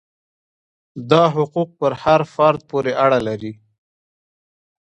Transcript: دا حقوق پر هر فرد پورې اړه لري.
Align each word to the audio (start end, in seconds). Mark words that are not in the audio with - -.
دا 1.11 1.23
حقوق 1.35 1.69
پر 1.79 1.91
هر 2.03 2.21
فرد 2.35 2.59
پورې 2.69 2.91
اړه 3.05 3.19
لري. 3.27 3.53